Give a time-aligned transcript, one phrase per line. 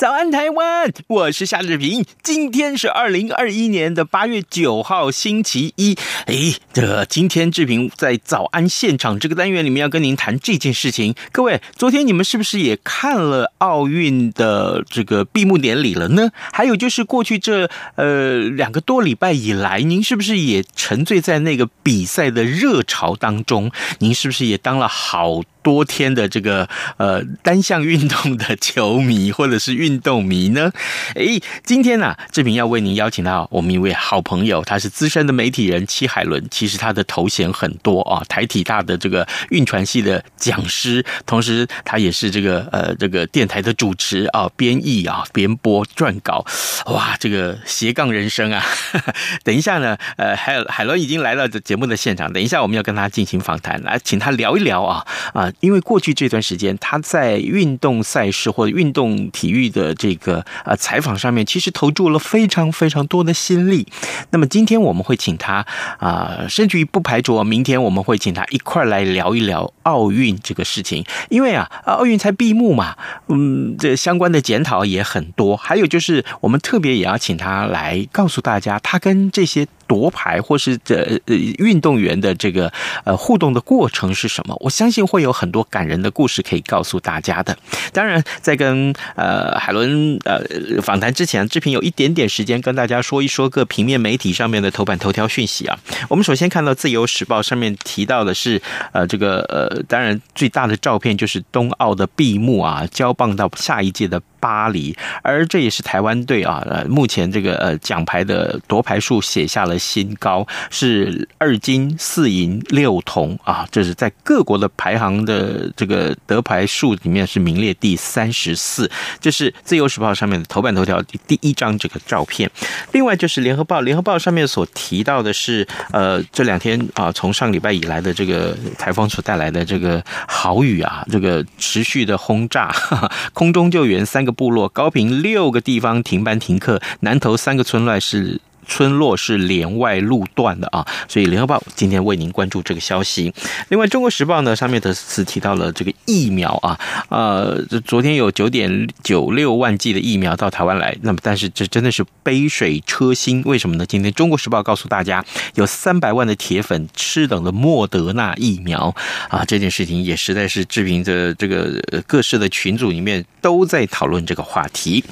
[0.00, 0.90] 早安，台湾！
[1.08, 2.06] 我是夏志平。
[2.22, 5.94] 今天是二零二一年的八月九号，星期一。
[6.24, 11.14] 哎，这今天志平在早安现场这个单元里面要跟您谈这件事情。
[11.32, 16.30] 各位，昨天你们是不是也看了奥运的这个闭幕典礼了呢？
[16.50, 23.70] 还有就是过去这呃两个多礼拜以来，您是不是也沉醉在那个比赛的热潮当中？
[23.98, 30.70] 您是不是也当了好多天的这个呃单项运动的球迷或者是运动迷呢？
[31.14, 36.46] 诶，今天呢、志平要为您邀请到我们一位好朋友，他是资深的媒体人戚海伦。
[36.50, 46.44] 其实他的头衔很多啊，台体大的这个运传系的讲师，同时他也是这个呃这个电台的主持啊，编译啊，编播撰稿，
[46.86, 48.64] 哇，这个斜杠人生啊！
[49.44, 55.49] 等一下呢，呃，海海伦已经来到这节目的现场，等一下我们要跟他进行访谈，来请他聊一聊啊啊。
[55.60, 63.86] 因为过去这段时间，他在运动赛事或者运动体育的这个呃采访上面，其实投注了非常非常多的心力。
[64.30, 65.66] 那么今天我们会请他
[65.98, 71.04] 啊，甚至于不排除明天我们会请他一块来聊一聊奥运这个事情。
[71.28, 72.96] 因为啊，奥运才闭幕嘛，
[73.28, 75.56] 嗯，这相关的检讨也很多。
[75.56, 79.66] 还有就是，我们特别也要请他来告诉大家，他跟这些。
[79.90, 82.72] 夺牌或是这呃运动员的这个
[83.02, 84.56] 呃互动的过程是什么？
[84.60, 87.58] 我相信会有很多感人的故事可以告诉大家的。
[87.92, 90.40] 当然，在跟呃海伦呃
[90.80, 95.76] 访谈之前，志平有一点点时间跟大家说一说各平面媒体上面的头版头条讯息啊。
[96.08, 98.62] 我们首先看到《自由时报》上面提到的是
[98.92, 109.78] 呃这个呃当然最大的照片就是冬奥的闭幕啊，交棒到下一届的巴黎，而这也是台湾队啊呃目前这个呃奖牌的夺牌数写下了。
[109.90, 118.88] 新高是二金四银六铜啊，这是在各国的排行的这个得牌数里面是名列第三十四。
[119.20, 122.48] 这是自由时报上面的头版头条第一张这个照片。
[122.92, 132.70] 另外就是联合报，联合报上面所提到的是，呃，这两天啊，从上礼拜以来的这个台风所带来的这个豪雨啊，这个持续的轰炸，
[133.32, 138.40] 空中救援三个部落，高平六个地方停班停课，南投三个村落是。
[138.70, 143.34] 村落是连外路段的啊，所以联合报今天为您关注这个消息。
[143.68, 153.84] 另外，中国时报呢上面的是提到了这个疫苗啊，呃，昨天有九点九六万剂的疫苗到台湾来，那么但是这真的是杯水车薪，为什么呢？
[153.84, 155.24] 今天中国时报告诉大家，
[155.56, 158.94] 有三百万的铁粉吃等的莫德纳疫苗
[159.28, 165.04] 啊，这件事情也实在是置评着这个各式的群组里面都在讨论这个话题。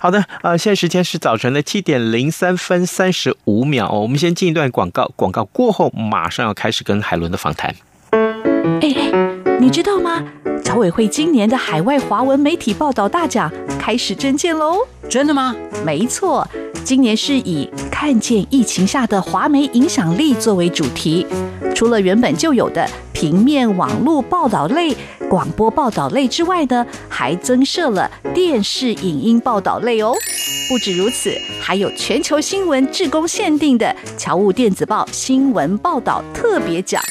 [0.00, 2.84] 好的，啊，现在时间是早晨的七点零三分。
[2.96, 7.74] 三十五秒，我们先进一段广告，广告过后马上要开始跟海伦的访谈。
[8.10, 9.12] 哎哎，
[9.60, 10.24] 你知道吗？
[10.64, 14.78] 侨委会今年的海外华文媒体报道大奖开始征件喽！
[15.10, 15.54] 真的吗？
[15.84, 16.48] 没错，
[16.84, 21.26] 今年是以看见疫情下的华媒影响力作为主题，
[21.74, 24.96] 除了原本就有的平面、网络报道类、
[25.28, 30.14] 广播报道类之外呢，还增设了电视影音报道类哦。
[30.68, 37.02] 不止如此，还有全球新闻志工限定的侨务电子报新闻报道特别奖。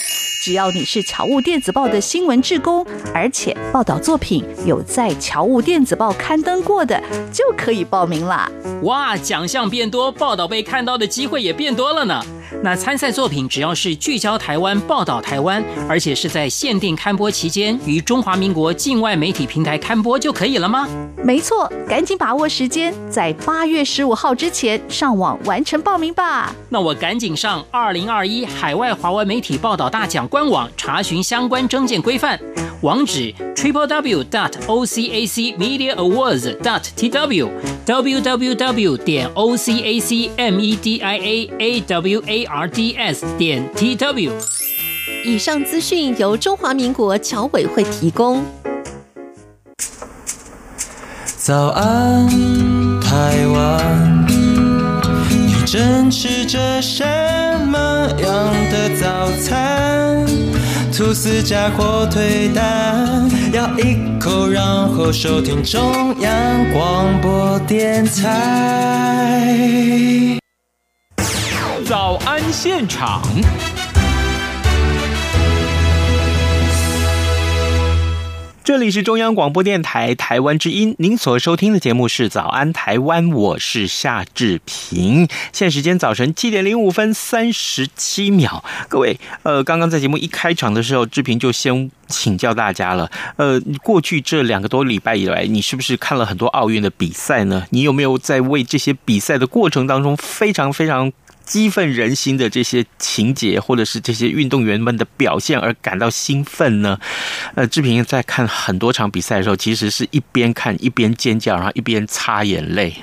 [0.45, 7.01] 只要你是侨务电子报的新闻志工，而且报道作品有在侨务电子报刊登过的，
[7.33, 8.47] 就可以报名啦。
[8.83, 12.23] 哇，奖项变多，报道被看到的机会也变多了呢。
[12.61, 20.87] 那参赛作品只要是聚焦台湾、报道台湾，而且是在限定刊播期间于中华民国境外媒体平台刊播就可以了吗？
[21.23, 26.53] 没错，赶紧把握时间，在八月十五号之前上网完成报名吧。
[26.69, 32.37] 那我赶紧上二零二一海外华文媒体报道大奖官网查询相关征件规范，
[32.81, 37.49] 网址 triple w dot o c a c media awards dot t w
[37.85, 42.21] w w w 点 o c a c m e d i a a w
[42.27, 44.33] a r d s 点 t w。
[45.23, 48.43] 以上资讯由中华民国侨委会提供。
[51.37, 52.27] 早安，
[52.99, 54.25] 台湾。
[55.29, 57.05] 你正吃着什
[58.17, 60.25] 这样的早餐？
[60.95, 66.31] 吐司加火腿蛋，咬一口，然后收听中央
[66.71, 69.59] 广播电台。
[71.85, 73.21] 早安现场。
[78.65, 85.27] 这里是中央广播电台台湾之音，您所收听的节目是《早安台湾》，我是夏志平。
[85.53, 93.11] 现时间早晨七点零五分三十七秒，各位，呃，刚刚在节目一开场的时候，志平就先请教大家了。
[93.35, 97.67] 呃，过去这两个多礼拜以来，你是不是看了很多奥运的比赛呢？
[97.69, 101.13] 你有没有在为这些比赛的过程当中非常非常
[101.45, 106.99] 激愤人心的这些情节，或者是这些运动员们的表现而感到兴奋呢？
[107.53, 112.95] 呃，志平在看很多场比赛的时候，其实是一边看一边尖叫，然后一边擦眼泪。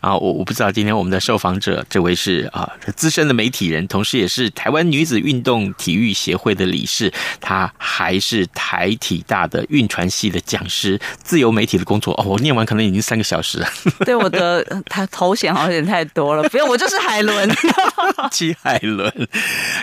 [0.00, 7.10] 然 后我我不知道今天我们的受访者这位是啊资深的媒体人，同时也是台湾女子运动体育协会的理事，
[7.40, 13.68] 她还是台体大的运传系的讲师，自由媒体的工作哦，我念完可能已经三个小时了。
[14.04, 17.13] 对，我的他头衔好像有点太多了，不用，我就是还。
[17.14, 17.48] 海伦，
[18.32, 19.08] 齐海伦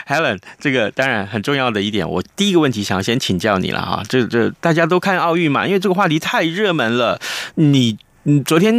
[0.05, 4.03] ，Helen，这个当然很重要的一点，我第一个问题想先请教你了哈。
[4.09, 7.21] 这这大家都看奥运嘛，因为这个话题太热门了。
[7.55, 8.75] 你你昨天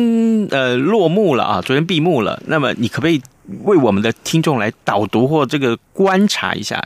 [0.51, 2.43] 呃落幕了啊，昨天闭幕了。
[2.47, 3.23] 那么你可不可以
[3.65, 6.85] 为我们的听众来导读或这个观察一下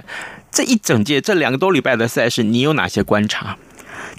[0.52, 3.56] 这一整届这两个多礼拜的赛事，你有哪些观察？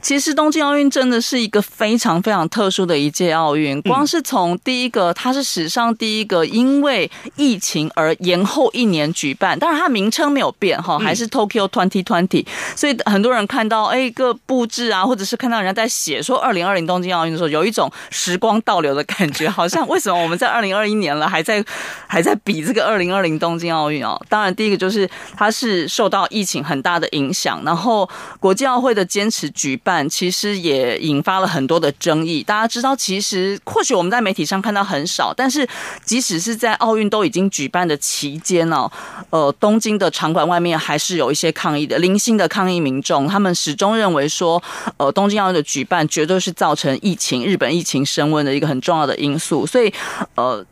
[0.01, 3.81] 其实东京奥运真的是一个非常非常特殊的一届奥运。
[3.81, 12.45] 光是从第一个，它是史上第一个因为疫情而延后一年举办，当然它名称没有变哈，还是 Tokyo Twenty Twenty，。
[12.75, 21.63] 所以很多人看到哎，一个布置啊，或者是看到人家在写说二零二零东京奥运的时候，有一种时光倒流的感觉，好像为什么我们在二零二一年了，还在
[22.07, 24.19] 还在比这个二零二零东京奥运哦？
[24.29, 28.09] 当然，第一个就是它是受到疫情很大的影响，然后
[28.39, 30.07] 国际奥会的坚持举办。
[30.09, 32.43] 其实也引发了很多的争议。
[32.43, 35.65] 大家知道，其实或许我们在媒体上看到很少，但是
[36.03, 38.91] 即使是在奥运都已经举办的期间哦，
[39.29, 44.61] 呃，东京的场馆外面还是有一些抗议的零星的抗议民众，他们始终认为说，
[44.97, 49.65] 呃，东京奥运的举办绝对是造成疫情、日本疫情升温的一个很重要的因素。
[49.65, 49.93] 所以，
[50.35, 50.65] 呃。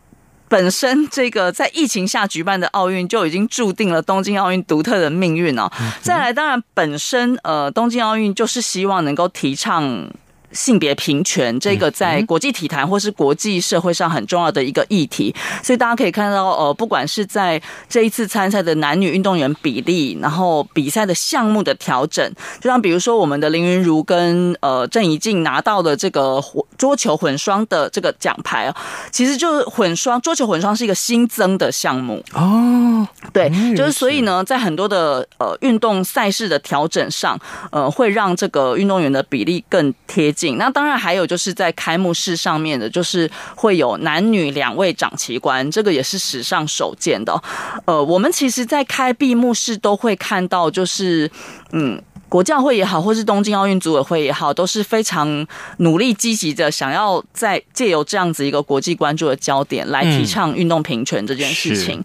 [0.48, 5.72] 本身这个在疫情下举办的奥运就已经注定了东京奥运独特的命运哦。
[6.02, 10.08] 再来，当然本身呃，东京奥运就是希望能够提倡。
[10.56, 22.26] 性别平权这个在国际体坛或是国际社会上很重要的一个议题，所以大家可以看到，呃，不管是在这一次参赛的男女运动员比例，然后比赛的项目的调整，
[22.62, 26.42] 就像比如说我们的林云如跟呃郑怡静拿到的这个
[26.78, 28.76] 桌球混双的这个奖牌啊，
[29.12, 37.38] 其实就是混双桌球混双是一个新增的项目哦，对，就是所以呢，在很多的呃运动赛事的调整上，
[37.72, 40.45] 呃，会让这个运动员的比例更贴近。
[40.54, 47.42] 那当然还有就是在开幕式上面的，就是会有男女两位长旗官，这个也是史上首见的。
[47.86, 51.30] 呃，我们其实，在开闭幕式都会看到，就是
[51.72, 52.02] 嗯。
[52.36, 55.48] 国教会也好，或是东京奥运组委会也好，都是非常
[55.78, 61.98] 努力积极的，想要在借由这样子一个国际关注的焦点来提倡运动平权这件事情。
[61.98, 62.04] 嗯、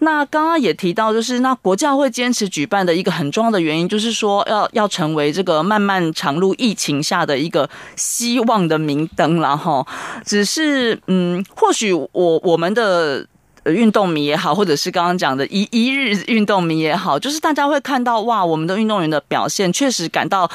[0.00, 9.86] 那刚刚也提到，就是那国教会坚持举办的一个很重要的原因，就是说要要成为这个漫漫长路疫情下的一个希望的明灯，然后
[10.26, 13.24] 只是嗯，或许我我们的。
[13.72, 20.50] 运动迷也好，或者是刚刚讲的一一日运动迷也好，就是大家会看到哇，我们的运动员的表现确实感到。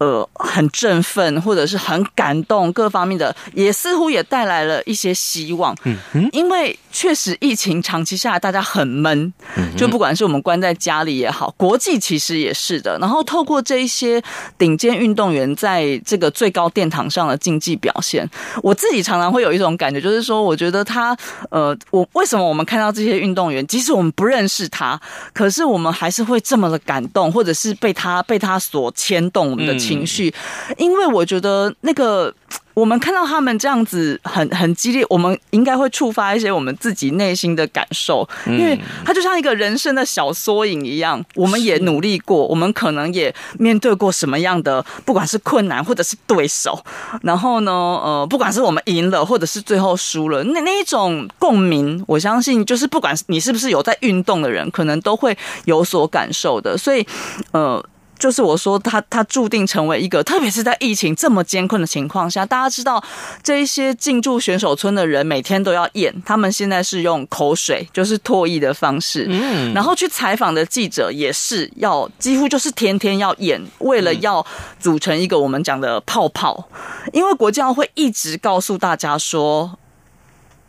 [0.00, 5.76] 呃，很振奋，或者是很感动，各方面的也似乎也带来了一些希望。
[5.84, 9.30] 嗯嗯，因为确实疫情长期下来，大家很闷，
[9.76, 12.96] 就不管是我们关在家里也好，国际其实也是的。
[12.98, 14.22] 然后透过这一些
[14.56, 18.26] 顶尖运动员在这个最高殿堂上的竞技表现，
[18.62, 21.14] 我自己常常会有一种感觉，就是说，我觉得他
[21.50, 25.00] 呃，我为什么我们看到这些运动员，即使我们不认识他，
[25.32, 29.90] 可是我们还是会这么的感动，或者是被他被他所牵动我们的情。
[29.90, 30.32] 情绪，
[30.78, 32.32] 因为我觉得那个。
[32.74, 41.22] 我们看到他们这样子很很激烈，我们应该会触发一些我们自己内心的感受，因为他就像一个人生的小缩影一样。
[41.34, 46.82] 我们也努力过，我们可能也面对过什么样的，不管是困难或者是对手。
[47.22, 56.78] 然后呢，呃，不管是我们赢了，或者是最后输了，那那一种共鸣，我相信就是不管你是不是有在运动的人，可能都会有所感受的。
[56.78, 57.06] 所以，
[57.52, 57.84] 呃。
[58.20, 63.02] 就是我说他他注定成为一个，特别是在疫情这么艰困的情况下，大家知道
[63.42, 74.44] 这一些进驻选手村的人每天都要验，他们现在是用口水，就是唾液的方式，嗯，然后去采访的记者也是要几乎就是天天要验，为了要
[74.78, 76.68] 组成一个我们讲的泡泡，
[77.14, 79.78] 因为国际奥会一直告诉大家说。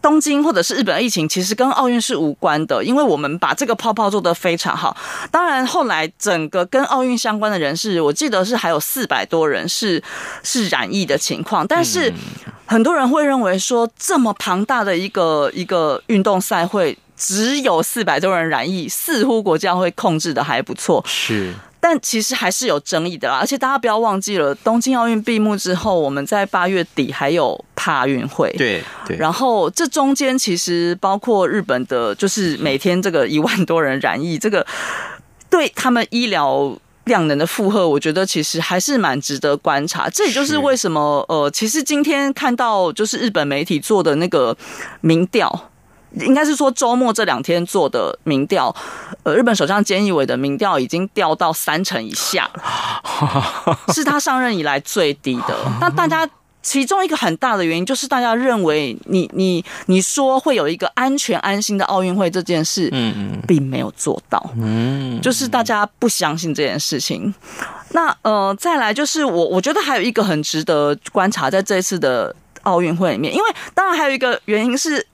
[0.02, 4.96] 东京或者是日本的疫情，其实跟奥运是无关的，因为我们把这个泡泡做得非常好。
[5.30, 10.02] 当然，后来整个跟奥运相关的人士，我记得是还有四百多人是
[10.44, 11.66] 是染疫的情况。
[11.68, 12.12] 但是
[12.66, 21.04] 很多人会认为说，这么庞大的一个一个运动赛会，只有四百多人染疫，似乎国际奥会控制的还不错。
[21.08, 21.54] 是。
[21.84, 34.66] 但其实还是有争议的啦，而且大家不要忘记了，东京奥运闭幕之后，我们在八月底还有帕运会，对对，然后这中间其实包括日本的，就是每天这个一万多人染疫，这个
[35.50, 40.08] 对他们医疗量能的负荷，我觉得其实还是蛮值得观察。
[40.08, 44.56] 这也就是为什么，呃，其实今天看到就是日本媒体做的那个
[45.02, 45.71] 民调。
[46.20, 48.76] 应该是说周末这两天做的民调，
[49.24, 55.56] 呃，日本首相菅义伟的民调已经掉到三成以下了， 是他上任以来最低的。
[55.80, 56.30] 那大家
[56.62, 67.34] 其中一个很大的原因就是大家认为你你你说会有一个安全安心的奥运会这件事，嗯嗯，并没有做到，嗯，就是大家不相信这件事情。
[67.94, 75.08] 那呃，再来就是我我觉得还有一个很值得观察，在这一次的奥运会里面，因为当然还有一个原因是。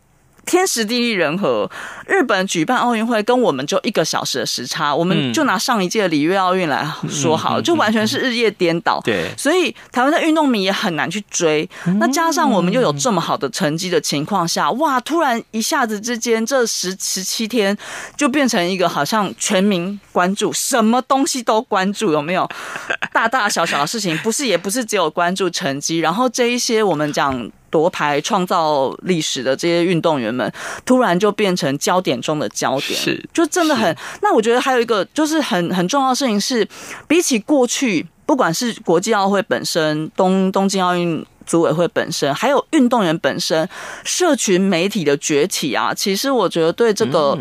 [0.47, 1.69] 天时地利人和，
[2.07, 8.99] 日本举办奥运会跟我们就一个小时的时差，我们就拿上一届里约奥运来说好了，就完全是日夜颠倒。
[9.03, 11.69] 对，所以台湾的运动迷也很难去追。
[11.99, 17.77] 那加上我们又有这么好的成绩的情况下，哇，突然一下子之间这十十七天
[18.15, 22.49] 就变成一个好像全民关注，什么东西都关注，有没有？
[23.11, 27.51] 大大小小的事情，不是也不是只有关注成绩，然后这一些我们讲。
[27.69, 30.51] 夺牌创造历史的这些运动员们，
[30.85, 33.95] 突然就变成焦点中的焦点，是就真的很。
[34.21, 36.67] 那我觉得还有一个就是很很重要的事情是，
[37.07, 43.67] 比起过去，不管是国际奥会本身、东东京奥运组委会本身，还有运动员本身，
[44.03, 47.35] 社群媒体的崛起啊，其实我觉得对这个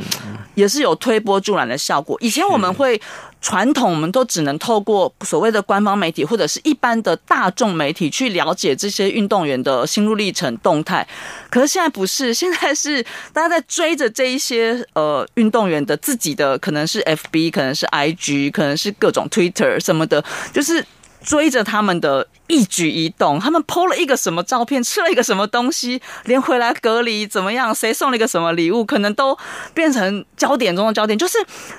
[0.54, 2.16] 也是有推波助澜的效果。
[2.22, 2.98] 以前我们会。
[3.42, 11.06] 传统我们都只能透过所谓的官方媒体或者是一般的大众媒体去了解这些运动员的心路历程动态，
[11.48, 13.00] 可是现在不是，现在是
[13.32, 20.84] 大家在追着这一些呃运动员的自己的可能是 FB，可能是 IG，可能是各种 Twitter 什么的，就是。
[21.26, 29.36] 追着他们的一举一动，他们 PO 了一个什么照片，吃了一个什么东西，连回来隔离怎么样，谁送了一个什么礼物，可能都
[29.74, 31.18] 变成焦点中的焦点。
[31.18, 31.36] 就是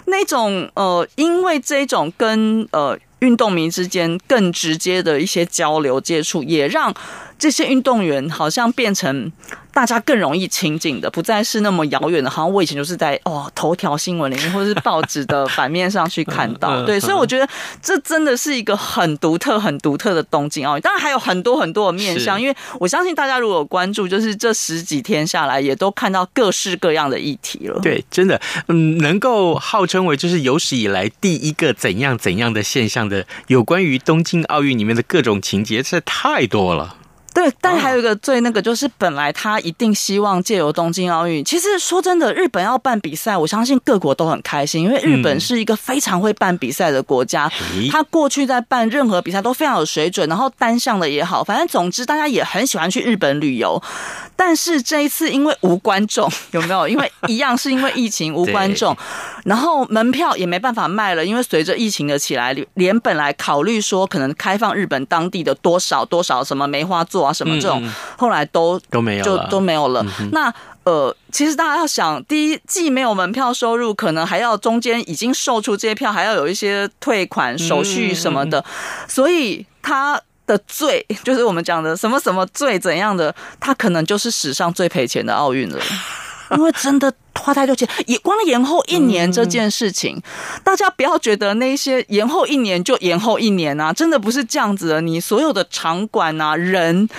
[0.08, 6.94] 那种呃，因为这种跟呃运动迷之间更直接的一些交流接触，也让
[7.38, 9.32] 这些运动员好像变成。
[9.74, 17.48] 大家更容易亲近的，不再是那么遥远的，好像我以前就是在哦头条新闻里面或者是报纸的版面上去看到，对，所以我觉得
[17.80, 20.82] 这真的是一个很独特、很独特的东京奥运。
[20.82, 27.80] 当然还有很多很多的面向，因为我相信大家如果有关注，就是这十几天下来，也都看到各式各样的议题了。
[27.82, 36.96] 对，真的，嗯，能够号称为就是有史以来第一个怎样怎样的现象的，有关于东京奥运里面的各种情节，实在太多了。
[37.38, 41.46] 对，但还有一个最那个，就是本来他一定希望借由东京奥运。
[41.46, 47.48] 其实说真的，日本要办比赛，我相信各国都很开心，因为日本是一个非常会办比赛的国家。
[47.92, 53.80] 他过去在办任何比赛都非常有水准，然后单项的也好，反正总之大家也很喜欢去日本旅游。
[54.36, 56.88] 但是这一次因为无观众， 有没有？
[56.88, 58.98] 因为一样是因为疫情无观众，
[59.46, 67.84] 然后门票也没办法卖了，因为随着疫情的起来，连本来考虑说可能开放日本当地的多少多少什么梅花座啊什么这种，
[68.18, 70.06] 后来都都没有，就都没有了。
[70.32, 70.54] 那
[70.84, 78.64] 呃，其实大家要想，第一既没有门票收入，可能还要中间已经售出这些票，还要有一些退款手续什么的，
[79.08, 80.20] 所以他。
[80.48, 85.78] 的罪 就是我们讲的什么什么罪怎样的，他可能就是史上最赔钱的奥运了，
[86.56, 90.22] 因为真的花太多钱，也光延后一年这件事情，
[90.64, 95.02] 大家不要觉得那些延后一年就延后一年啊，真的不是这样子的。
[95.02, 97.10] 你所有的场馆啊，人，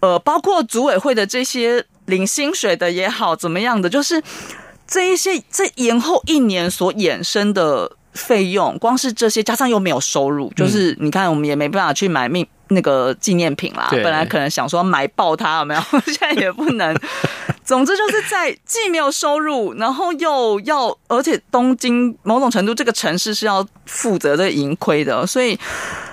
[0.00, 4.22] 呃，包括组委会的这些领薪水的也好，怎么样的，就是
[4.86, 7.92] 这一些这延后一年所衍生的。
[8.14, 13.88] 费用光是这些，加上又没有收入，就是你看，我们也没办法去买命那个纪念品啦。
[13.90, 15.80] 本来可能想说买爆它，有没有？
[16.06, 16.96] 现在也不能。
[17.64, 25.58] 总之就是在既没有收入，然后又要，而且东京某种程度这个城市是要负责这盈亏的，所以。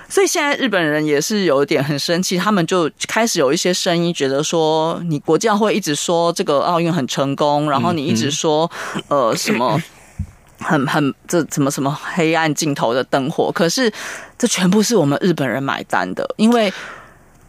[0.10, 8.70] 所以现在日本人也是有一点很生气，他们就开始有一些声音，觉得说你国教会一直说这个奥运很成功，然后你一直说
[9.08, 9.82] 呃什么
[10.60, 13.90] 很很这什么什么黑暗尽头的灯火，可是
[14.38, 16.74] 这全部是我们日本人买单的，因为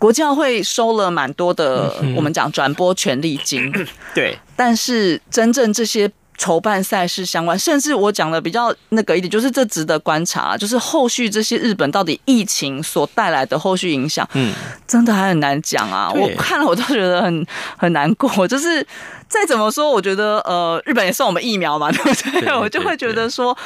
[0.03, 3.73] 国教会收了蛮多的我们讲转播权利金，
[4.13, 6.11] 对，但是真正这些。
[6.39, 14.53] 筹办赛事相关，甚至我讲的比较那个一点，就是这值得观察，就是后续这些日本到底疫情所带来的后续影响，嗯，
[14.85, 16.11] 真的还很难讲啊。
[16.11, 17.47] 我看了我都觉得很
[17.79, 18.85] 很难过，就是
[19.29, 22.41] 再怎么说，我觉得呃，日本也送我们疫苗嘛，对不对？
[22.41, 23.57] 对我就会觉得说，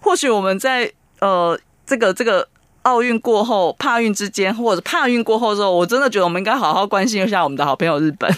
[0.00, 2.48] 或许我们在呃这个这个
[2.84, 8.30] 奥运过后、帕运之间，或者帕运过后之后，我真的觉得我们应该好好关心一下我们的好朋友日本。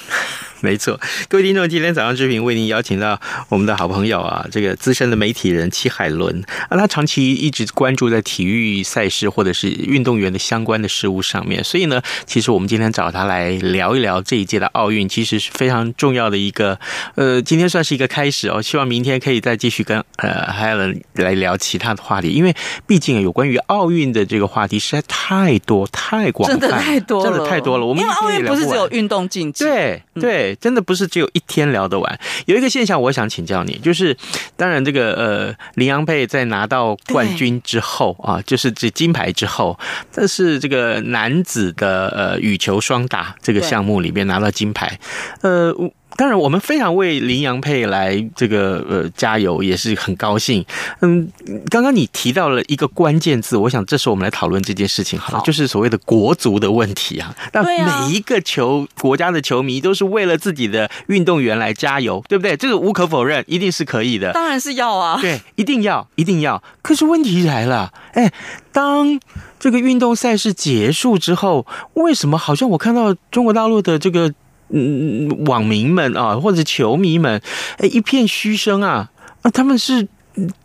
[0.60, 0.98] 没错，
[1.28, 16.78] 各位听众，今天早上之平为您邀请到我们的好朋友啊，这个资深的媒体人戚海伦啊，他长期一直关注在体育赛事或者是运动员的相关的事物上面，所以呢，其实我们今天找他来聊一聊这一届的奥运，其实是非常重要的一个，
[17.16, 22.54] 呃，今天算是一个开始哦，希望明天可以再继续跟呃海伦来聊其他的话题，因为
[22.86, 27.84] 毕竟有关于奥运的这个话题实在太多太广泛，真的太多了，真的太多了。
[27.84, 30.45] 我们因为奥运不是只有运动竞技，对对。
[30.54, 32.20] 真的不是只有一天聊得完。
[32.46, 34.16] 有一个现象，我想请教你，就是
[34.56, 39.78] 当然这个呃林洋佩在拿到冠军之后啊，就是这金牌之后，
[40.12, 44.98] 但是这个男子的呃羽球双打这个项目里面拿到金牌，
[45.42, 45.74] 呃。
[46.16, 50.64] 当然，我们非常为林洋配来这个呃加油，也是很高兴。
[51.00, 51.30] 嗯，
[51.68, 57.34] 刚刚你提到了一个关键字，我想这时候我们来讨论这件事情好了，好，就是所谓的国足的问题啊。
[57.52, 62.56] 那每一个球国家的球迷都是为了自己的运动员来加油，对不对？
[62.56, 64.32] 这个无可否认，一定是可以的。
[64.32, 66.62] 当然是要啊，对，一定要，一定要。
[66.80, 68.32] 可是问题来了，哎，
[68.72, 69.20] 当
[69.60, 74.32] 这个运动赛事结束之后，为什么好像我看到中国大陆的这个？
[74.70, 77.40] 嗯，网民们啊，或者球迷们，
[77.78, 79.10] 哎，一片嘘声啊！
[79.42, 80.08] 啊，他们是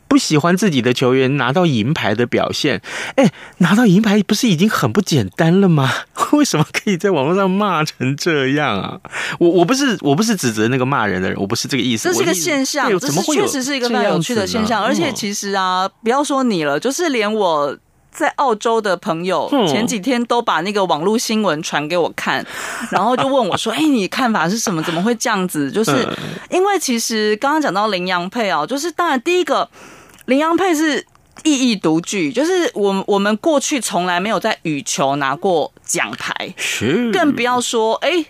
[0.07, 2.81] 不喜欢自己的球员拿到银牌的表现。
[3.15, 5.91] 哎，拿到银牌不是已经很不简单了吗？
[6.33, 8.99] 为什么可以在网络上骂成这样啊？
[9.39, 12.09] 我我不是我不是指责那个骂人的人，我不是这个意思。
[12.09, 14.83] 这是一个现象，这是确实是一个蛮有趣的现象。
[14.83, 17.77] 而且其实啊，不要说你了，就是连我。
[18.11, 22.45] 在澳洲的朋友前几天都把那个网络新闻传给我看，
[22.91, 24.83] 然后就问我说：“哎，你看法是什么？
[24.83, 26.07] 怎么会这样子？”就是
[26.49, 29.67] 因为其实刚刚讲到羚羊配哦，就是当然第一个
[30.25, 31.05] 羚羊配是
[31.43, 36.53] 意义独具，就是我我们过去从来没有在羽球拿过奖牌，
[37.11, 38.25] 更不要说哎。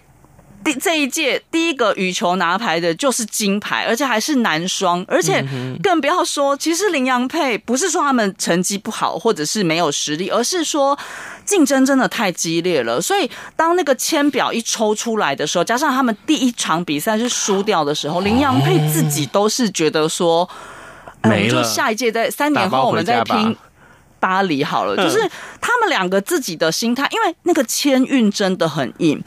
[0.64, 5.44] 第这一届第一个羽球拿牌的就是金牌，而且还是男双，而且
[5.82, 10.98] 更不要说，其实林洋配不是说他们成绩不好或者是没有实力，而是说
[11.46, 13.02] 竞争真的太激烈了。
[13.02, 20.48] 所以当那个签表一抽出来的时候，加上他们第一场比赛是输掉的时候，林洋配自己都是觉得说，
[21.24, 23.58] 没了，就下一届在三年后我们再拼。
[24.22, 25.20] 巴黎好了，就是
[25.60, 29.20] 他们两个自己的心态，因为那个签运真的很硬，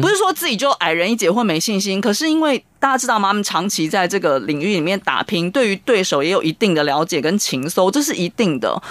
[0.00, 3.28] 不是说自己就矮人一截或没信心，可是因为大家知道吗？
[3.28, 8.82] 他们长期在这个领域里面打拼，对于对手也有一定的了解跟情搜，这是一定的。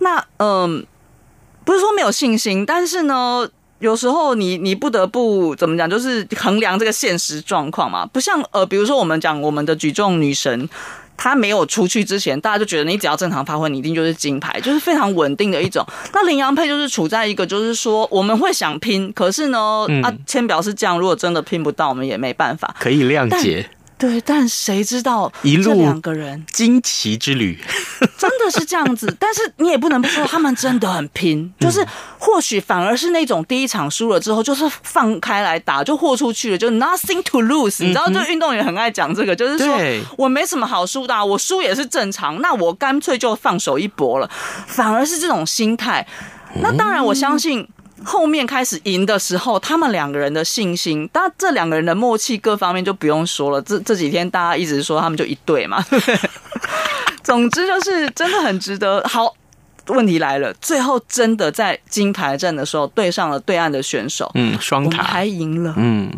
[0.00, 0.84] 那嗯，
[1.64, 8.04] 不是说没有信心，但是呢，有时候你你不得不怎么讲，就是衡量这个现实状况嘛。
[8.04, 10.68] 不像呃，比如说我们讲我们的举重女神。
[11.18, 15.84] 他没有出去之前，大家就觉得你只要正常发挥，你一定就是金牌，就是非常稳定的一种。
[16.14, 23.68] 那林洋配就是处在一个，就是说我们会想拼，可是呢，嗯、啊，签表是这样，如果真的拼不到，我们也没办法，可以谅解。
[23.98, 27.58] 对，但谁知道一路两个人惊奇之旅
[28.16, 29.12] 真的是这样子？
[29.18, 31.84] 但是你也不能不说他们真的很拼，就是
[32.18, 37.82] 或许反而是那种第一场输了之后，就是放开来打，就豁出去了，就 nothing to lose。
[37.84, 39.76] 你知道，就运动员很爱讲这个，就是说
[40.16, 44.30] 我没什么好输的啊，我输也是正常，那我干脆就放手一搏了，
[44.66, 46.06] 反而是这种心态。
[46.60, 47.68] 那当然，我相信。
[48.04, 53.60] 后面开始赢的时候，他们两个人的信心，当然这两个人的默契各方面就不用说了。
[53.62, 56.18] 这这几天大家一直说他们就一对嘛，对不对？
[57.22, 59.02] 总之就是真的很值得。
[59.08, 59.34] 好，
[59.88, 66.10] 问题来了，最后真的在金牌战的时候对上了对岸的选手，嗯，双塔还赢了，嗯，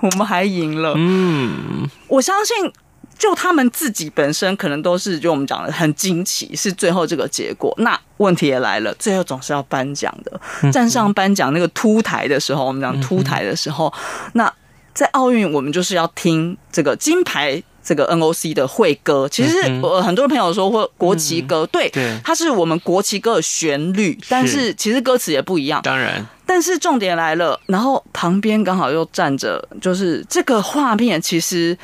[0.00, 2.72] 我们还赢了，嗯，我相信。
[3.18, 7.72] 就他们自己本身可能都是，就我们讲的很惊奇，是最后这个结果。
[7.78, 10.70] 那问题也来了，最后总是要颁奖的。
[10.70, 13.92] 站上颁奖那个凸台的时候，我们讲凸台的时候，
[14.34, 14.52] 那
[14.92, 25.80] 在奥运我们就是要听这个金牌这个 NOC 的会歌，其实我很多朋友说或国旗歌，嗯、对，对，它是我们国旗歌的旋律，但是其实歌词也不一样。
[25.82, 31.76] 当然，但是重点来了，然后旁边刚好又站着，就是这个画面，其实。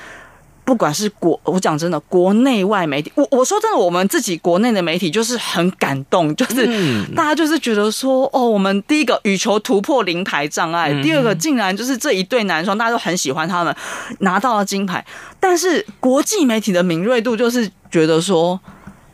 [0.70, 13.74] 不管是国，我讲真的，国内外媒体，我我说真的，我们自己国内的媒体就是很感动， 就是大家就是觉得说，哦，我们第一个羽球突破零牌障碍，第二个竟然就是这一对男双，大家都很喜欢他们
[14.20, 15.04] 拿到了金牌，
[15.40, 18.60] 但是国际媒体的敏锐度就是觉得说，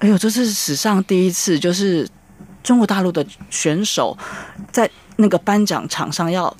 [0.00, 2.06] 哎呦，这是史上第一次，就是
[2.62, 4.14] 中国大陆的选手
[4.70, 6.54] 在那个颁奖场上要。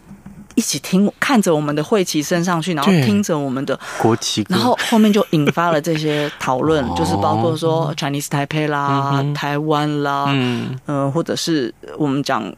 [0.56, 12.52] 一起听，看着我们的会旗升上去，然后听着我们的国旗，然后后面就引发了这些讨论，就是包括说 Chinese Taipei 啦、嗯、台湾啦，嗯、呃，或者是我们讲。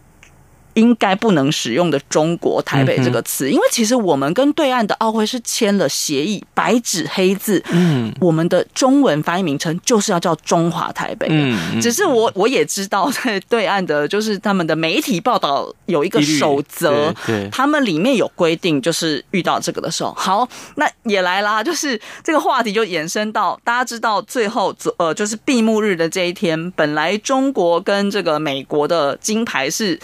[0.75, 11.27] 应该不能使用的“中国台北”这个词，因为其实我们跟对岸的奥会是签了协议，白纸黑字，嗯，我们的中文翻译名称就是要叫“中华台北”。
[11.33, 29.99] 嗯，只是我我也知道，在对岸的，就是他们的媒体报道有一个守则，对，他们里面有规定，就是遇到这个的时候，好，那也来啦， 就是这个话题就延伸到大家知道，最后呃，就是闭幕日的这一天，本来中国跟这个美国的金牌是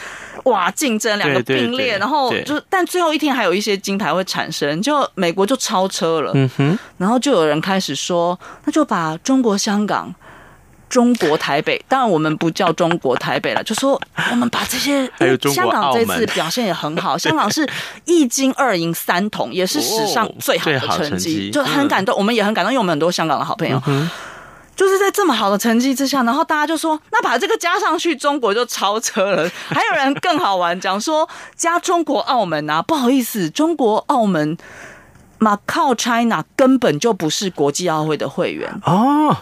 [0.47, 0.64] 哇。
[0.73, 10.15] 竞争两个并列，然后就但最后一天还有一些金牌会产生，就美国就超车了，嗯哼，然后就有人开始说，那就把中国香港、
[10.89, 14.01] 中国台北，当然我们不叫中国台北了， 就说
[14.31, 15.11] 我们把这些，
[15.53, 17.69] 香港这次表现也很好， 香港是
[18.05, 23.81] 一金二银三铜，也是史上最好的成绩，就很感动，我们也很感动，因为我们很多香港的好朋友。
[24.77, 29.49] 就是在这么好的成绩之下，然后大家就说，那把这个加上去，中国就超车了。
[29.69, 34.57] 还有人更好玩，讲说加中国澳门啊，不好意思，中国澳门
[35.39, 39.37] ，Macau China 根本就不是国际奥会的会员哦。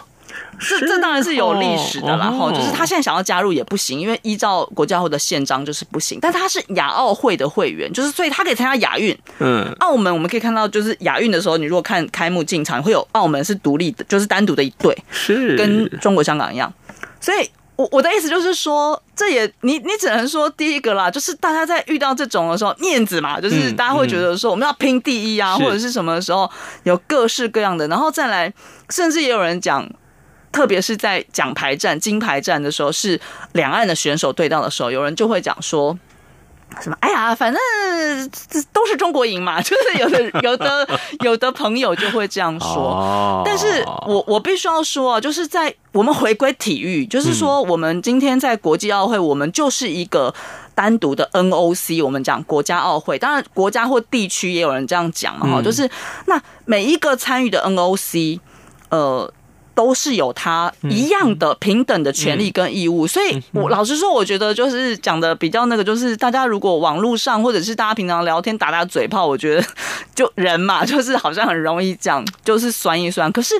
[0.59, 6.19] 这这当然是有历史的啦，哈，就是他现在想要加入也不行，因为依照国家会的宪章就是不行。
[6.21, 9.17] 但他是亚奥会的会员，就是所以他可以参加亚运。
[9.39, 16.71] 嗯，澳门我们可以看到，就是亚运的时候，你如果看开幕进场，会有澳门是独立的，就是单独的一队，是跟中国香港一样。
[17.19, 26.49] 所以我我的意思就是说，这也你你只能说第一个啦，就是大家在遇到这种的时候，面子嘛，就是大家会觉得说我们要拼第一啊，或者是什么的时候，
[26.83, 28.53] 有各式各样的，然后再来，
[28.89, 29.89] 甚至也有人讲。
[30.53, 33.19] 特别是在奖牌战、金牌战的时候，是
[33.51, 35.97] 两岸的选手对到的时候，有人就会讲说
[36.79, 37.59] 什么：“哎呀，反正
[38.71, 39.61] 都是中国赢嘛。
[39.65, 43.43] ”就是有的、有的、有的朋友就会这样说。
[43.45, 50.33] 但是我我必须要说啊，就是在我们回归体育，就是说我们今天在国际奥会，我们就是一个
[50.75, 55.47] 单独的 NOC，我们讲国家奥会，当然国家或地区也有人这样讲嘛。
[55.47, 55.89] 哈，就是
[56.27, 58.39] 那每一个参与的 NOC，
[58.89, 59.33] 呃。
[59.75, 69.65] 都是有他一样的平等的权利跟义务，所以我老实说，我觉得就是讲的比较那个，就是大家如果网络上或者是大家平常聊天打打嘴炮，我觉得
[70.13, 73.31] 就人嘛， 就是好像很容易讲，就是酸一酸。
[73.31, 73.55] 可是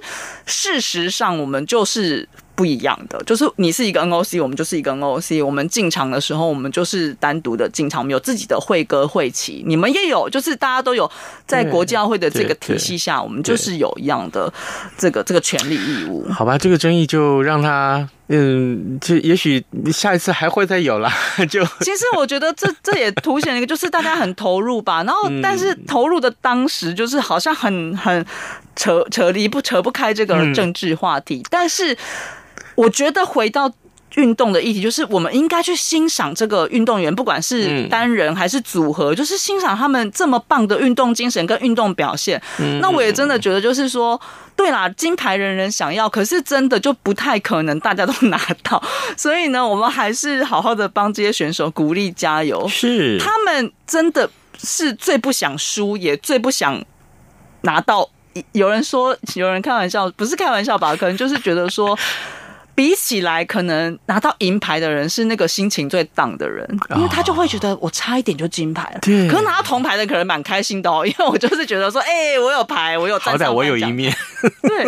[0.45, 2.28] 事实上，我们就是。
[2.56, 5.44] 不一样的，就是你是一个 NOC，我们就是一个 NOC。
[5.44, 9.63] 我们进场的时候，我们就是单独的进场，我们有自己的会歌会旗。
[9.66, 11.10] 你们也有，就是大家都有
[11.48, 14.54] 在国际奥会的这个体系下，我们就是有一样的
[14.98, 16.28] 这个这个权利义务。
[16.32, 21.12] 好吧，这个争议就让他，嗯，就也许下一次还会再有啦。
[21.50, 25.04] 就其实我觉得这这也凸显了一个，就是大家很投入吧。
[25.04, 28.24] 然后，但是投入的当时，就是好像很很
[28.76, 31.98] 扯扯离不扯不开这个政治话题，嗯、但是。
[32.75, 33.71] 我觉得回到
[34.15, 42.39] 运动的议题，就是我们应该去欣赏这个运动员，不管是单人还是组合，就是欣赏他们这么棒的运动精神跟运动表现。
[42.79, 44.19] 那我也真的觉得，就是说，
[44.55, 48.83] 对啦，金牌人人想要，可是真的就不太可能大家都拿到。
[49.17, 52.67] 所以呢，我们还是好好的帮这些选手鼓励加油。
[52.67, 54.29] 是，他们真的
[54.62, 56.79] 是最不想输，也最不想
[57.62, 58.07] 拿到。
[58.51, 60.95] 有人说，有人开玩笑，不是开玩笑吧？
[60.95, 61.97] 可能就是觉得说。
[62.75, 68.99] 比起来，可能拿到银牌的人是那个心情最荡的人，因为他就会觉得我差一点就金牌了。
[69.01, 74.15] 对，可是拿到铜牌的可能蛮开心的哦，因为我就是觉得说，哎、欸，我有牌，我有好歹我有一面。
[74.63, 74.86] 对，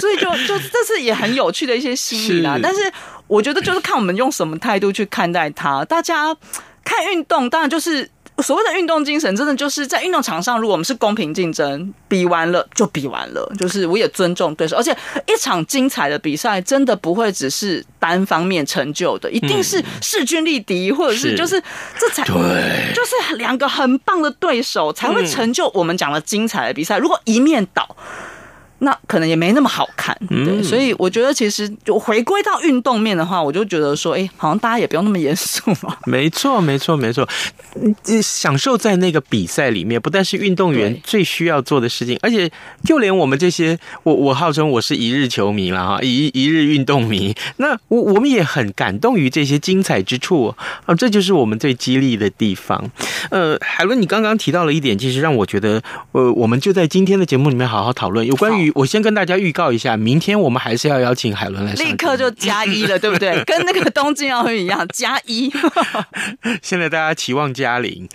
[0.00, 2.58] 所以就就这是也很有趣的一些心理啦。
[2.62, 2.80] 但是
[3.26, 5.84] 我觉得就是看我们用什么态度去看待它。
[5.84, 6.36] 大家
[6.84, 8.10] 看运动，当然就是。
[8.42, 21.62] 所谓的运动精神，真的就是在运动场上，如果我们是公平竞争，比完了就比完了，就是我也尊重对手，而且一场精彩的比赛，真的不会只是单方面成就的，一定是势均力敌，或者是就是
[21.98, 26.98] 这才对，就是两个很棒的对手才会成就我们讲的精彩的比赛。
[26.98, 27.96] 如果一面倒。
[28.80, 35.96] 那可能也没那么好看，对，嗯、所以我觉得其实就回归到运动面的话，我就觉得说，哎、欸，好像大家也不用那么严肃嘛。
[36.06, 37.28] 没错，没错，没错，
[38.22, 42.50] 享受在那个比赛里面，不但是运动员最需要做的事情，而且
[42.82, 50.54] 就连我们这些，我我号称我是一日球迷了哈，一一日运动迷，那我我们也很感动于这些精彩之处
[50.86, 52.90] 啊，这就是我们最激励的地方。
[53.30, 58.69] 呃，海伦，你刚刚提到了一点，其实让我觉得，呃，我们就在今天的节目里面好好讨论有关于。
[58.74, 63.42] 我先跟大家预告一下，明天我们还是要邀请海伦来，立刻就加一了， 对不对？
[63.44, 65.50] 跟那个东京奥运一样，加一。
[66.62, 68.08] 现在大家期望加零。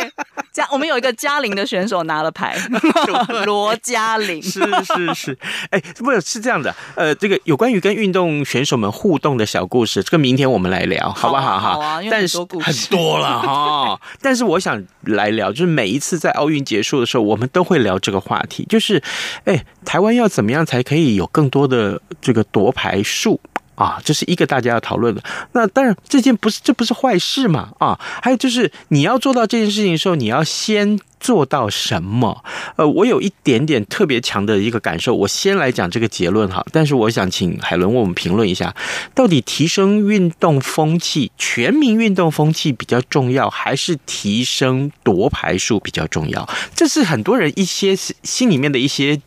[0.34, 2.56] 对，嘉我们有一个嘉玲的选手拿了牌，
[3.46, 4.42] 罗嘉玲。
[4.42, 5.38] 是是是，
[5.70, 11.58] 哎，不是是这样的，呃，这个有关于跟运动选手们互动的小故事，这个明天我们来聊，好不好？
[11.58, 14.00] 好啊，但是很多了哈。
[14.20, 19.02] 但是我想来聊，就是每一次在奥运结束的时候，我们都会聊这个话题，就是，
[19.44, 23.40] 哎，台湾要怎么样才可以有更多的这个夺牌数？
[23.80, 25.22] 啊，这是一个大家要讨论的。
[25.52, 27.70] 那当然，这件不是这不是坏事嘛？
[27.78, 32.44] 啊，还有就是你要做到这件事情的时候，你要先做到什么？
[32.76, 35.14] 呃，我有一点点特别强的一个感受。
[35.14, 38.76] 我先来讲这个结论哈，但是我想请海伦为我们评论一下，
[39.14, 46.46] 到底提升运动风气、全民运动风气比较重要，还是提升夺牌数比较重要？
[46.74, 49.18] 这是很多人一些心里面的一些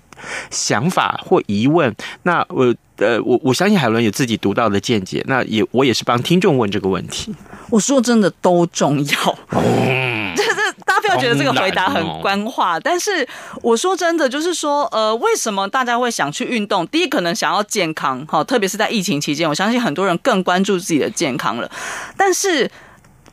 [0.51, 1.95] 想法或疑问。
[2.21, 2.75] 那我。
[3.23, 7.33] 我我相信海伦有自己独到的见解，那也我也是帮听众问这个问题。
[7.69, 10.49] 我说真的都重要，嗯， 就是
[10.85, 13.27] 大家不要觉得这个回答很官话，但是
[13.61, 16.85] 我说真的，就是说，呃，为什么大家会想去运动？
[16.87, 21.69] 第一，可能想要健康，哈，特别是在疫情期间，我相信很多人更关注自己的健康了。
[22.15, 22.69] 但是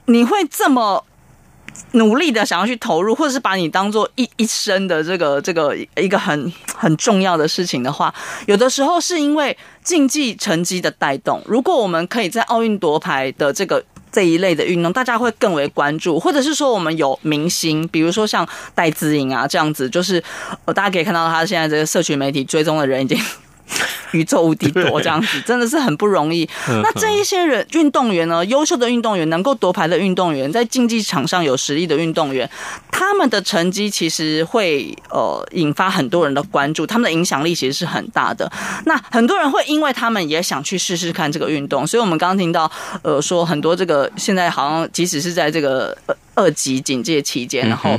[0.07, 1.05] 你会这么？
[1.93, 8.15] 努力的想要去投入，或者是把你当做一一生的这个这个一个很很重要的事情的话，
[8.47, 11.43] 有的时候是因为竞技成绩的带动。
[11.47, 20.23] 如果我们可以在奥运夺牌的这个这一类的运动，大家会更为关注，或者是说我们有明星，比如说像戴资颖啊这样子，就是
[20.65, 23.19] 呃大家可以看到他现在这个社群媒体追踪的人已经。
[24.13, 26.49] 宇宙无敌多这样子，真的是很不容易。
[26.67, 32.49] 那这一些人运动员呢，优秀的运动员，能够夺牌的运动员，在竞技场上有实力的运动员，
[32.91, 38.51] 他们的成绩其实会呃引发很多人的关注，他们的影响力其实是很大的。
[38.85, 42.71] 那很多人会因为他们也想去试试看这个运动，所以我们刚刚听到
[43.03, 45.97] 呃说很多这个现在好像即使是在这个
[46.35, 47.99] 二级警戒期间，然后。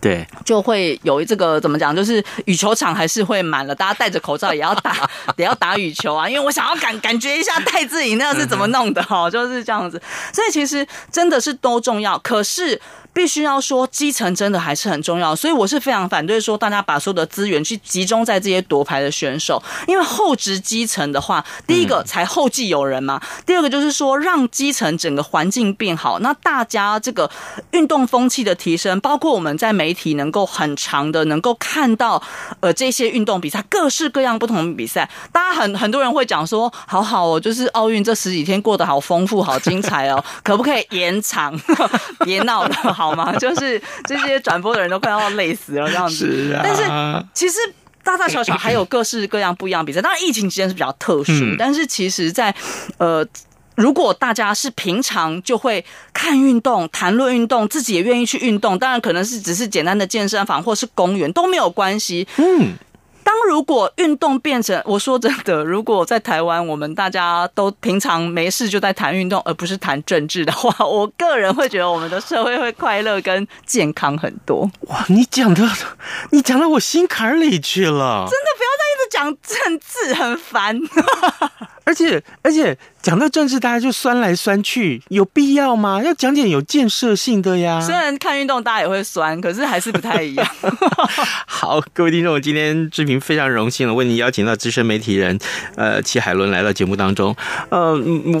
[0.00, 10.00] 对，就会有这个怎么讲，就是羽球场还是会满了，大家戴着口罩也要打， 也要打羽球啊，因为我想要感感觉一下戴自己那是怎么弄的哈，就是这样子。
[10.32, 12.80] 所以其实真的是都重要，可是。
[13.16, 27.30] 必须要说，基层真的还是很重要，所以我是非常反对说大家把所有的资源去集中在这些夺牌的选手，因为厚植基层的话，第一个才后继有人嘛，第二个就是说让基层整个环境变好，那大家这个
[27.70, 32.22] 运动风气的提升，包括我们在媒体能够很长的能够看到
[32.60, 41.58] 呃这些运动比赛，各式各样不同的比赛，大家很很多人会讲说，好好哦，就是奥运这十几天过得好丰富，好精彩哦，可不可以延长？
[42.22, 43.05] 别闹了，好。
[43.06, 43.32] 好吗？
[43.38, 46.14] 就是这些转播的人都快要累死了这样子。
[46.14, 46.60] 是啊。
[46.62, 46.82] 但是
[47.32, 47.58] 其实
[48.02, 50.00] 大大小小还有各式各样不一样比赛。
[50.02, 52.58] 当然疫情期间是比较特殊，嗯、但是其实在，在
[52.98, 53.26] 呃，
[53.76, 62.26] 如果大家是平常就会看运动、谈论运动，自己也愿意去运动，当然可能是只是简单的健身房或是公园都没有关系。
[62.36, 62.72] 嗯。
[63.36, 74.70] 当如果运动变成，我说真的，如果在台湾，我们大家都平常没事就在谈运动，而不是谈政治的话，我个人会觉得我们的社会会快乐跟健康很多。
[74.88, 75.68] 哇，你讲的，
[76.32, 78.26] 你讲到我心坎里去了。
[78.30, 80.80] 真的不要再一直讲政治，很烦。
[81.84, 86.02] 而且而且讲到政治，大家就酸来酸去，有必要吗？
[86.02, 87.80] 要讲点有建设性的呀。
[87.80, 90.44] 虽然看运动大家也会酸，可是还是不太一样。
[91.46, 95.38] 好，各位听众，我今天志平非常荣幸的为您邀请到资深媒体人
[95.76, 97.32] 呃齐海伦来到节目当中。
[97.68, 97.92] 呃，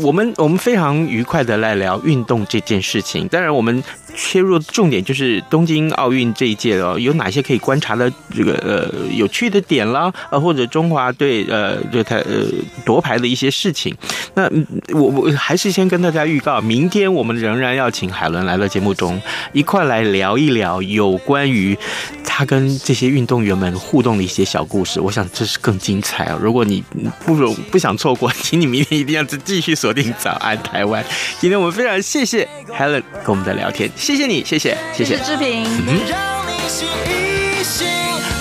[0.02, 3.28] 我们我们非常愉快的来聊运动这件事情。
[3.28, 3.80] 当然，我们
[4.16, 12.42] 切入的重点就是东京奥运这一届哦，有哪些可以观察的这个呃有趣的点啦，呃或者中华队呃这台呃
[12.84, 13.36] 夺牌的一。
[13.36, 13.94] 些事情。
[14.32, 14.48] 那
[14.92, 19.20] 我我还是先跟大家预告，明天我们仍然要请海伦来到节目中，
[19.52, 21.76] 一块来聊一聊有关于
[22.24, 25.00] 他跟这些运动员们互动的一些小故事。
[25.00, 26.38] 我想这是更精彩啊！
[26.40, 26.82] 如果你
[27.24, 31.04] 不容不想错过，请你明天一定要继续锁定早安台湾。
[31.40, 35.64] 今天我们非常谢谢 Helen 跟我们的聊天，谢谢你，谢谢，谢谢志平。
[35.64, 36.00] 嗯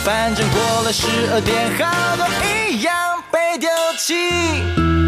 [0.03, 2.27] 反正过了十二点，好多
[2.69, 2.93] 一样
[3.31, 5.04] 被丢弃。